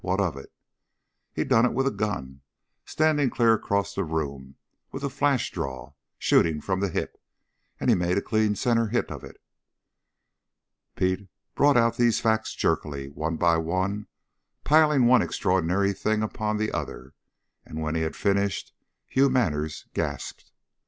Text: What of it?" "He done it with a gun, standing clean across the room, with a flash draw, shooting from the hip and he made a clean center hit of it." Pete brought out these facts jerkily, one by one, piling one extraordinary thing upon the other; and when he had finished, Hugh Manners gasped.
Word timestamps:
What 0.03 0.19
of 0.19 0.35
it?" 0.35 0.51
"He 1.31 1.43
done 1.43 1.63
it 1.63 1.73
with 1.75 1.85
a 1.85 1.91
gun, 1.91 2.41
standing 2.85 3.29
clean 3.29 3.49
across 3.49 3.93
the 3.93 4.03
room, 4.03 4.55
with 4.91 5.03
a 5.03 5.11
flash 5.11 5.51
draw, 5.51 5.93
shooting 6.17 6.59
from 6.59 6.79
the 6.79 6.89
hip 6.89 7.21
and 7.79 7.87
he 7.87 7.95
made 7.95 8.17
a 8.17 8.21
clean 8.23 8.55
center 8.55 8.87
hit 8.87 9.11
of 9.11 9.23
it." 9.23 9.39
Pete 10.95 11.27
brought 11.53 11.77
out 11.77 11.97
these 11.97 12.19
facts 12.19 12.55
jerkily, 12.55 13.09
one 13.09 13.37
by 13.37 13.57
one, 13.57 14.07
piling 14.63 15.05
one 15.05 15.21
extraordinary 15.21 15.93
thing 15.93 16.23
upon 16.23 16.57
the 16.57 16.71
other; 16.71 17.13
and 17.63 17.79
when 17.79 17.93
he 17.93 18.01
had 18.01 18.15
finished, 18.15 18.73
Hugh 19.07 19.29
Manners 19.29 19.85
gasped. 19.93 20.51